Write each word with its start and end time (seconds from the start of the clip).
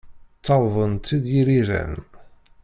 Ttawḍen-tt-id 0.37 1.25
yiriran. 1.33 1.95